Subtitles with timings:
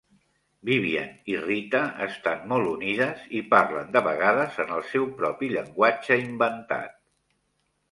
[0.69, 6.21] Vivian i Rita estan molt unides i parlen de vegades en el seu propi llenguatge
[6.27, 7.01] inventat.